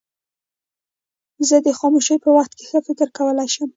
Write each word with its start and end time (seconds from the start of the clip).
زه 1.47 1.57
د 1.65 1.67
خاموشۍ 1.79 2.17
په 2.25 2.29
وخت 2.37 2.51
کې 2.57 2.63
ښه 2.69 2.79
فکر 2.87 3.07
کولای 3.17 3.47
شم. 3.53 3.69